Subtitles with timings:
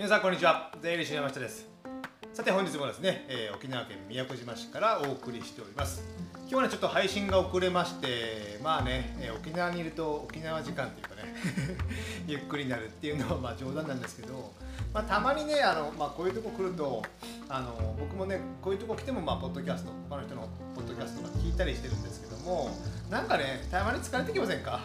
[0.00, 0.72] 皆さんこんにちは。
[0.80, 1.68] 税理士の山下です。
[2.32, 6.02] さて本日もですね、えー沖縄県宮古島市からお送りしております。
[6.38, 11.34] 今日はねちょっと配信が遅れましてまあね、えー沖縄にいると沖縄時間っていうかね
[12.26, 14.54] ゆっくりになるっていうのはまあ冗談なんですけど、
[14.94, 17.02] まあ、たまにねあの、まあ、こういうとこ来ると
[17.50, 22.74] あの僕もねこういうとこ来てもまあポッドキャスト他の人のポッドキャストとか聞いたりしてるんですけども
[23.10, 24.80] なんかねたまに疲れてきませんか？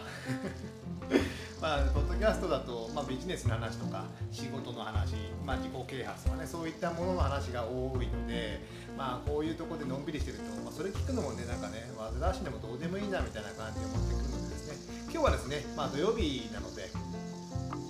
[1.60, 8.60] まあ、ポッドキャストだと、まあ、ビジネスの話とか仕事の話、まあ、自己啓発とかねそういったものの話が多いので、
[8.96, 14.96] まあ、こういうとこでのんびりしてると、まあ、それ聞くのもねなんかね煩わしでもどうでもいいなみたいな感じで思ってくるのでですね。
[15.08, 16.90] 今日はですね、まあ、土曜日なので、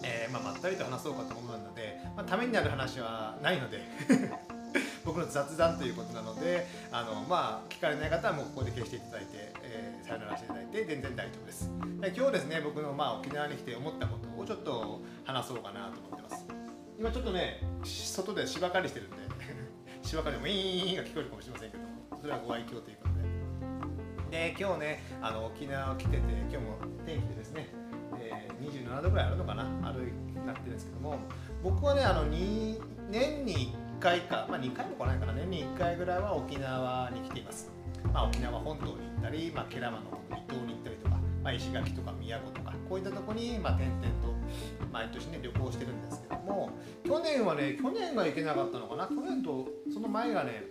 [0.05, 3.83] えーまあ、まったりと話そうかと思うので、まあ、ためになる話はないので
[5.05, 9.29] 僕の雑談ということなのであの、まあ、聞かれない方はもうここで消していただいて、
[9.63, 11.71] えーさよならしていただいて全然大丈夫です。
[12.01, 16.47] で今日ですね僕の、まあ、沖縄に来て思ったことをちょっと話そうかなと思ってます。
[16.99, 19.17] 今ちょっとね外で芝刈りしてるんで
[20.03, 21.83] 芝刈りもウィーンが聞こえるかもしれませんけど
[22.21, 24.51] それはご愛嬌ということで。
[24.53, 27.69] で今日ねあの沖縄来てて今日も天気でですね、
[28.21, 30.13] えー27度ぐらいあるのかなある
[30.47, 31.19] なってるんですけども
[31.63, 37.71] 僕はねあのに年に1回か、まあ、2回も来ないかな年に1回ぐらいは沖縄に来ています、
[38.13, 44.35] まあ、沖縄本島に行ったり、まあ、ケラマの離島に行ったりとか、まあ、石垣とか宮古とかこういったとこに、まあ、点々と
[44.93, 46.71] 毎年ね旅行してるんですけども
[47.05, 49.07] 去年はね去年が行けなかったのかな。
[49.07, 50.65] 去年とその前がね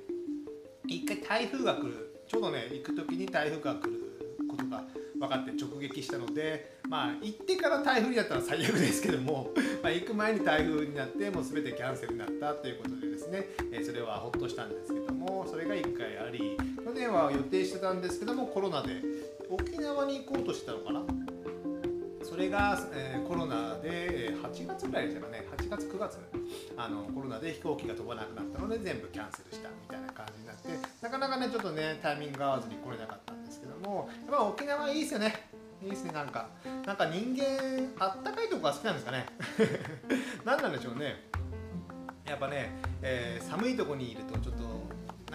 [0.87, 4.05] 一回台風が来るちょうどね行く時に台風が来る
[4.49, 4.83] ことが
[5.19, 19.01] 分かって直撃したのでまあ行ってから台風になったら最悪ですけども、 まあ、行く前に台風になってもう全てキャンセルになったということでですね、えそれはほっとしたんですけどもそれが1回あり去年は予定してたんですけどもコロナで
[19.49, 21.01] 沖縄に行こうとしてたのかな。
[22.23, 26.17] それが、えーコロナで8月ぐらいでしたかね8月9月？
[26.77, 30.69] あのコロナで飛行機が飛ばなくなったので全部キャンセルしたみたいな感じになって
[31.01, 35.49] なかなかねちょっとねタイミング合わずに来れなかったんですけどもやっぱ沖縄いいですよね。
[35.83, 36.49] いいですねなんか。
[36.85, 37.45] なんか人間
[37.99, 39.25] あったかいとこが好きなんですかね？
[40.45, 41.23] 何なんでしょうね。
[42.27, 42.71] やっぱね、
[43.03, 44.63] えー寒いとこにいるとちょっと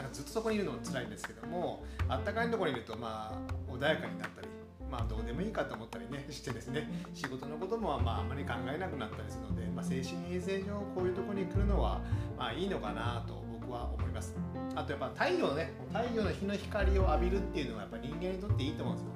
[0.03, 4.49] なんかずっとそこにいるのも辛いんですけどもあったかいところにいるとまあ穏やかになったり
[4.91, 12.01] まあどうでもいいかと思ったりね してですね仕事のこともまああまり考えなくなったりするので、まあ、精神衛生上こういうとこに来るのは
[12.37, 14.35] まあいいのかなと僕は思います。
[14.75, 19.13] あとやっぱ太陽ね太陽の日の光を浴びるっていうのはやっぱ人間にとっていいと思うんですよ。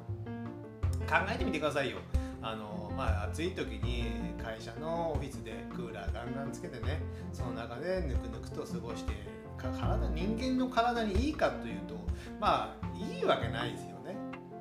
[1.09, 1.99] 考えてみてくださいよ。
[2.43, 7.01] あのまあ暑い時に会社のオフィスでクーラーンガンつけてね
[7.33, 9.12] その中でぬくぬくと過ごして
[9.57, 11.95] 体人間の体にいいかというと
[12.41, 14.17] まあいいわけないですよね。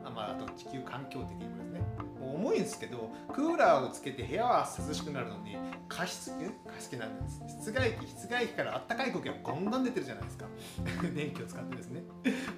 [0.06, 1.82] あ,、まあ、あと地球環境的にもですね。
[2.20, 5.58] 重いんですけどクーラーをつけて部屋は涼しくなるのに
[5.88, 6.36] 加湿ん？
[6.66, 7.42] 加湿器なんです。
[7.62, 10.46] 室外機室外機からあったかい空気がガンガン出てるじゃないですか。
[11.14, 12.04] 電気を使ってですね。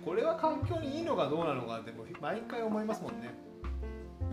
[0.04, 3.34] これは環境にいいのかどうなのかっても毎回思いますもんね。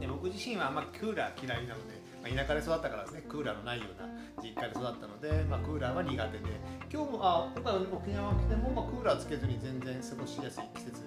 [0.01, 4.09] で僕自身はあんまクーラー嫌いなので、まあ、田舎で育ったからですねクーラーのないような
[4.43, 6.45] 実家で育ったので、まあ、クーラーは苦手で
[6.93, 11.03] 今日もあ今回沖縄来ても、まあ、クーラーつけずに全然過ごしやすい季節、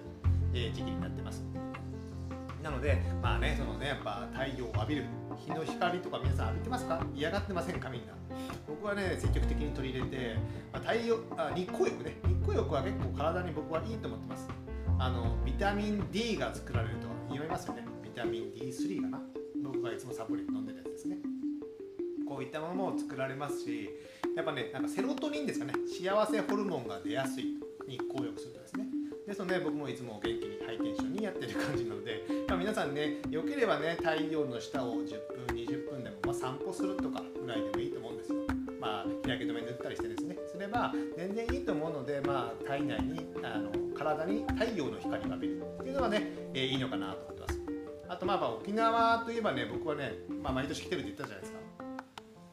[0.53, 1.43] えー時期になってます。
[2.61, 5.05] なのでまあねそのねやっぱ太陽を浴びる
[5.37, 7.05] 日の光とか皆さん浴びてますか？
[7.13, 8.13] 嫌がってませんかみんな。
[8.67, 10.35] 僕はね積極的に取り入れて、
[10.73, 12.17] まあ、太陽あ日光浴ね。
[12.23, 14.47] 日光浴は結構体に僕はいいと思ってます。
[14.97, 17.85] あのビタミン D が作られると言いますよね。
[18.03, 19.21] ビタミン D3 かな。
[19.63, 21.35] 僕がいつもサプリ飲んでるやつですね。
[22.27, 23.89] こういったものも作られますし
[24.35, 25.73] やっぱねなんかセロトニンですかね。
[25.87, 27.55] 幸せホルモンが出やすい
[27.87, 28.87] 日光浴するとですね。
[29.27, 35.07] ですので僕もいつも元気にハイテンションにやってる感じなので、まあ、皆さんねよければね太陽の下を10
[35.47, 38.37] 分20分でも、まあ、散歩するとかぐらいでもいいと思うんですよ。
[38.79, 40.35] まあ日焼け止め塗ったりしてですね。
[40.51, 46.23] すれば全然いいと思うのでまあ体内にあの体に太陽の光を浴びるっていうのはね、
[46.53, 47.34] えーいいのかなと。
[48.07, 50.13] あとまあまあ沖縄といえばね僕はね、
[50.43, 51.59] まあ、毎年来てるって言ったじゃないですか。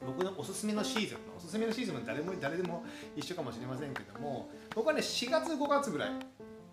[0.05, 2.85] 僕のおすすめのシーズンおすすめのシーズンは誰も誰でも
[3.15, 6.11] 一緒かもしれませんけども僕はね4月5月ぐらい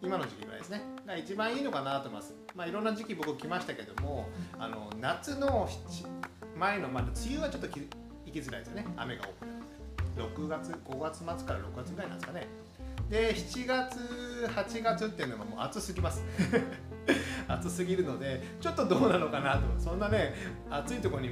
[0.02, 2.34] 今の時期ぐらいですねが一番いいのかなと思います。
[2.56, 4.28] まあいろんな時期僕来ましたけども
[4.58, 5.70] あの夏の
[6.58, 7.82] 前のまだ梅雨はちょっとき
[8.26, 8.86] 行きづらいですよね。
[8.98, 9.60] 雨が多くなる
[10.26, 12.48] ので6月5月末から6月ぐらいなんですかね。
[13.10, 14.00] で7月
[14.56, 16.24] 8月っていうのはもう暑すぎます。
[17.50, 19.62] 暑すぎるのでちょっとどうなのかなと。
[19.78, 20.34] そんなね
[20.70, 21.30] 暑いところに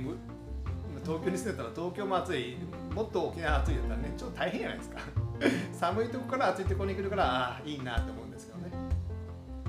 [1.03, 2.57] 東京に住んでたら東京も暑い。
[2.93, 4.99] もっと沖縄暑いだったらねちょっと大変じゃないですか。
[5.71, 8.71] 寒いとこから暑いところに来るからああいいなと思うんですけどね。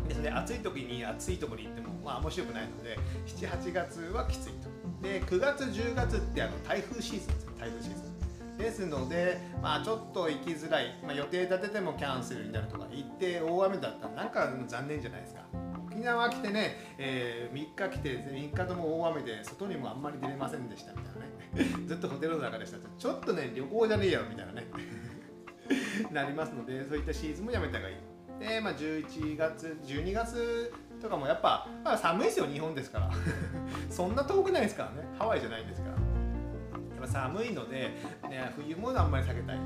[0.08, 4.68] ですので暑い時に暑いところに行ってもまあ面白くないので78月はきついと。
[5.02, 8.18] で9月10月ってあの台風シーズンです台風シーズン。
[8.58, 15.37] ですので、まあ、ちょっと行きづらい、まあ、予定立ててもキャンセルになるとか行って大雨だったらなんか残念じゃないですか。
[15.98, 21.20] 沖縄来てね、えー、3日来て3日とも大雨で外にもあんまり出れませんでしたみたいな
[21.64, 21.86] ね。
[21.88, 22.78] ずっとホテルの中でした。
[22.96, 24.66] ちょっとね旅行じゃねえよみたいなね。
[26.12, 27.96] なりますのでそういったシーズンもやめた方がいい。
[28.38, 30.72] で、まあ、11月12月
[31.02, 33.10] とかもやっぱ、まあ、寒いですよ日本ですから。
[33.90, 35.08] そんな遠くないですからね。
[35.18, 35.94] ハワイじゃないんですから。
[35.94, 37.90] やっぱ寒いので、
[38.30, 39.58] ね、冬もあんまり避けたい。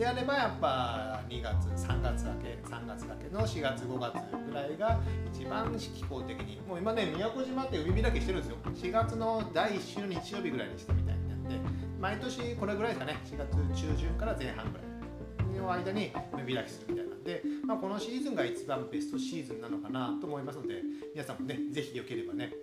[0.00, 4.14] であればやっぱ2月3月だけ3月だけの4月5月
[4.48, 4.98] ぐらいが
[5.30, 8.56] 一番気候的にもう今ね宮古島って海開きしてるんですよ。
[8.64, 11.60] 4月の第1週の日曜日ぐらいにしたみたいなって
[12.00, 13.18] 毎年これぐらいですかね。
[13.26, 20.80] 4月中旬から前半ぐらいの間に海開きするみたいなんで、まあ、このシーズンが一番ベストシーズンなのかなと思いますので
[21.12, 22.54] 皆さんもね是非よければね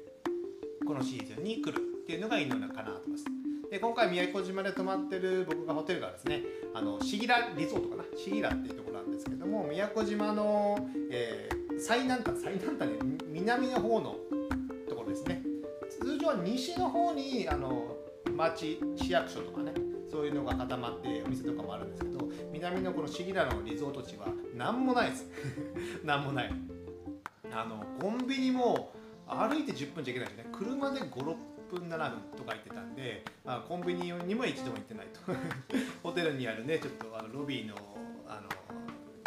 [0.88, 3.25] このシーズンに来るっていうのがいいのかなと思います。
[3.69, 6.41] で今回宮古島で泊まってる僕がホテルがですね
[6.73, 8.03] あのシギラリゾートかな？
[8.17, 10.77] シギラっていうところなんですけども宮古島の、
[11.11, 12.95] えー、最南端最南端で
[13.27, 14.15] 南の方の
[14.89, 15.43] ところですね。
[16.01, 17.95] 通常は西の方にあの
[18.35, 19.73] 町市役所とかね
[20.09, 25.25] そういうのが固まってお店とかもあるんですけど南のこのシギラのリゾート地は何もないです。
[26.03, 26.53] 何もない。
[27.51, 28.93] あのコンビニも
[29.27, 30.49] 歩いて10分じゃいけないですね。
[30.53, 35.19] 車で56分7分とか言ってたんで、まあ、コンビニにも一度も行ってないと。
[36.03, 37.75] ホテルにあるねちょっとあのロビーの
[38.27, 38.49] あの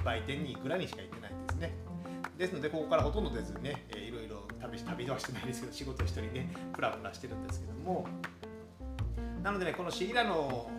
[0.05, 1.75] 売店にいくらにしか行ってないんですね。
[2.37, 8.07] ですのでここからほとんど出ずにね、えー、いろいろ旅旅はしてないですけど仕事一人ねプラプラしてるんですけども。
[9.43, 10.71] なのでねこのシギラの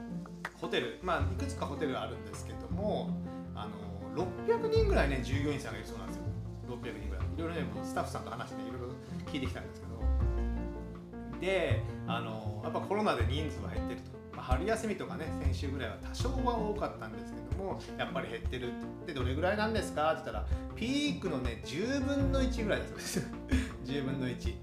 [0.60, 3.10] ホテルまあいくつかホテルあるんですけども
[3.56, 3.68] あ
[4.16, 6.24] の600人ぐらいね従業員さんがいるそうなんですよ。
[6.70, 7.26] 600人ぐらい。
[7.38, 8.88] いろいろねスタッフさんと話していろいろ
[9.32, 9.91] 聞いてきたんですけど。
[11.42, 20.14] であのやっぱコロナで人数は減ってると、まあ、春休みとかね先週ぐらいは多少は多かったんですけどもやっぱり減ってるってどれぐらいなんですか？
[20.14, 23.28] って言ったらピークのね10分の1ぐらいだそうです。
[23.86, 24.56] 10分の1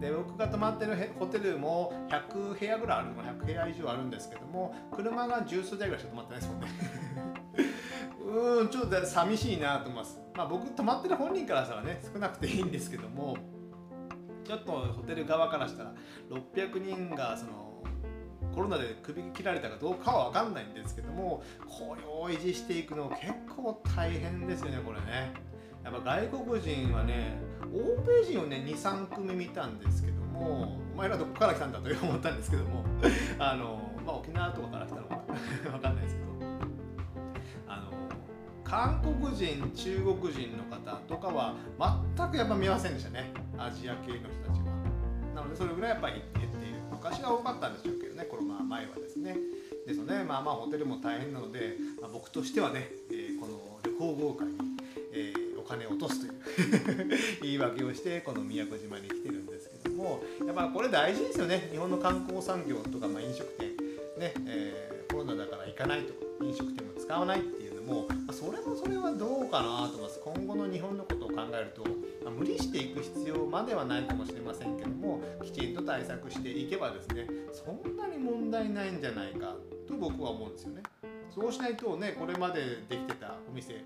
[0.00, 6.68] で僕が泊まってるホテルも100部屋ぐらいあるの100部屋以上あるんですけども車が十数台ぐらいしか泊まってないですもんね。
[8.60, 10.20] うんちょっと寂しいなと思います。
[10.36, 13.36] まあ僕泊まってる本人からしたらね少なくていいんですけども
[14.46, 15.92] ちょっとホテル側からしたら
[16.30, 17.82] 600人がその
[18.54, 25.34] コロナで首切られたかどうかは分かんないんですけどもこれを維持していくの結構大変ですよねこれね。
[25.84, 27.38] やっぱ外国人はね
[27.72, 32.84] 欧米人をね23組見たんですけどもお前らどこから来たんだと思ったんですけども
[33.38, 35.20] あの、まあ、沖縄とかから来たのか
[35.70, 36.45] 分 かんないですけど。
[38.68, 41.54] 韓国人中国人の方とかは
[42.16, 43.32] 全くやっぱ見ませんでしたね。
[43.56, 44.74] アジア系の人たちは。
[45.36, 49.36] なのでそれぐらいやっぱり減っている昔は多かったんでしょうけどねコロナ前はですね。
[49.86, 54.54] ですのでまあまあホテルも大変なので、まあ、僕としてはね、えー、この旅行豪快に、
[55.12, 56.34] えー、お金を落とすという
[57.42, 61.68] 言い訳をしてこの宮古島に来てるんですけどもやっぱこれ大事ですよね。
[61.70, 63.76] 日本の観光産業とか、まあ、飲食店
[64.18, 67.55] ね、えー、コロナだから行かないとか飲食店も使わない
[67.86, 71.84] もそれもそれはどうかなと思います今後の日本のことを考えると
[72.26, 79.54] ま、無理していく必要まではないかもしれませんけどもきちんと対策していけばですねそんなに問題ないんじゃないか
[79.86, 80.82] と僕は思うんですよね。
[81.32, 83.82] そうしないとねこれまでできてたお店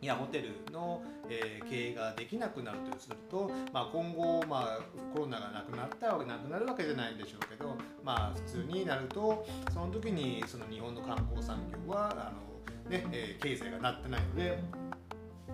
[0.00, 4.80] やホテルの、えー、経営ができなくなるとすると、まあ、今後、まあ、
[5.12, 12.57] コロナがなくなったわけなくなるわけじゃないんでしょうけど、まあ、普通になるとその時にその日本の観光産業はあの、
[12.88, 14.62] ねえー、経済がなってないので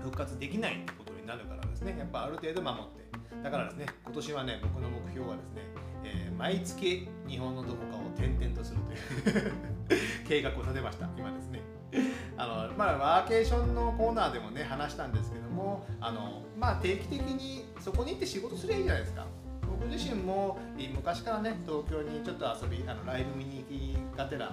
[0.00, 1.97] 復活できないってことになるからですね。
[1.99, 3.05] やっぱある程度守って。
[3.43, 5.62] だからですね今年はね僕の目標はですね、
[6.05, 8.81] えー、毎月日本のどこかを転々とする
[9.23, 9.53] という
[10.26, 11.09] 計画を立てました。
[11.17, 11.61] 今ですね。
[12.37, 19.26] あのまあワーケーションのコーナーでもね話したんですけどもあのまあ定期的にそこに行って仕事すればいいじゃないですか。
[19.62, 20.59] 僕自身も
[20.95, 24.53] 昔からね東京にちょっと遊びあのライブ見に行きがてら、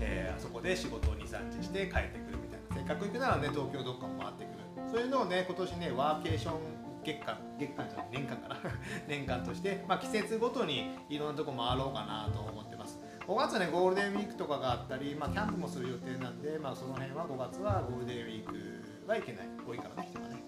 [0.00, 2.76] えー、あそこで仕事を23日して帰ってくるみたいな。
[2.76, 4.90] せっかく行くならね東京どっかも回ってくる。
[4.90, 6.54] そういうのをね今年ねワーケーション
[7.02, 8.56] 月間月間じゃない年間かな。
[9.08, 13.00] 年間として、まあ、季節ごとにいろんなとこ回ろうかなと思ってます。
[13.26, 19.48] 5月ねゴールデンウィークとかがあったり、まあ、キャンプもする予定なんで、まあ、その辺は5月はゴールデンウィークはいけない。
[19.66, 20.42] 多いからね人がね。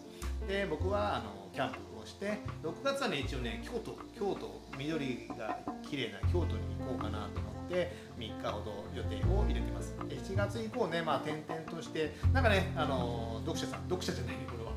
[0.47, 9.97] で僕はあのキャンプをして6月はね一応ね京都京都緑が綺麗な京都に行こうかなと思って3日ほど予定を入れてます。
[10.09, 14.73] で7月以降ねまあ転々としてなんかねあの読者さん読者じゃないねこれは。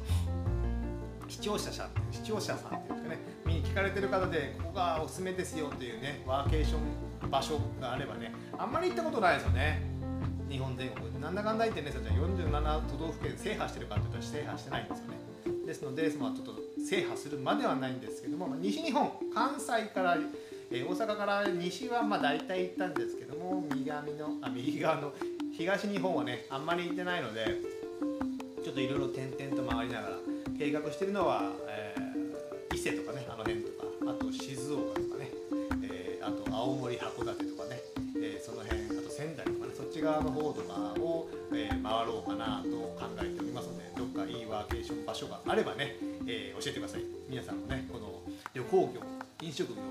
[1.27, 3.19] 視聴者さん視聴者さんっていうんですかね。
[3.45, 6.77] 見に来かれてる方でここがおすすめですよというねワーケーショ
[7.27, 9.81] ン場所があればねあんまり行ったことないですよね。
[10.49, 11.19] 日本全国。
[11.19, 15.27] なんだかんだ言ってね47都道府県制覇してるかというと制覇してないんですよね。
[15.67, 20.17] ですので、まあ、ちょっと制覇するまではないんですけども、西日本関西から
[20.71, 24.09] えー、大阪から西はまあ大体行ったんですけども右側の
[24.41, 25.13] あ右側の
[25.55, 27.45] 東日本はねあんまり行ってないので
[28.63, 30.15] ちょっといろいろ点々と回りながら
[30.57, 35.29] 計画してるのは、えー、伊勢とかねあの辺とかあと静岡とかね、
[35.83, 37.79] えー、あと青森函館とかね、
[38.17, 42.69] えー、その辺あと仙台とかねそっち側の方とかを、え、回ろうかなと
[42.99, 45.95] 考えておりますのでどっかいいワーケーション場所があればね、
[46.27, 47.01] え、教えてください。
[47.29, 48.21] 皆さんもねこの
[48.53, 49.01] 旅行業
[49.41, 49.81] 飲食業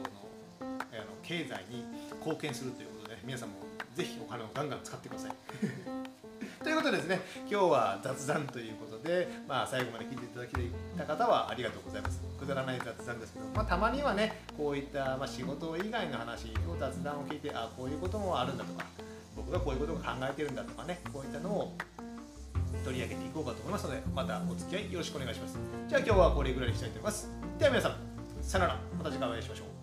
[1.27, 1.85] 経済に
[2.19, 3.57] 貢献するということで皆さんも
[3.95, 5.33] ぜひお金をガンガン使ってください。
[6.63, 10.53] ということでですね今日は雑談ということで、まあ、最後まで聞いていただけ
[10.99, 12.21] た方はありがとうございます。
[12.39, 18.85] くだらない雑談ですけど、まあ、たまにはねこういった、まあ、仕事以外の話を雑談を聞いてあこういうこともあるんだとか
[19.35, 21.73] 僕がこういうことを考えてるんだとかねこういったのを
[22.85, 25.59] 取り上げていこうかと思いますのでまたお付き合いよろしくお願いします。
[25.89, 27.31] じゃあ今日はこれぐらいにしたいと思います。
[27.59, 27.97] では皆さん
[28.43, 28.81] さよなら。
[28.99, 29.76] また次回お会いしましょう。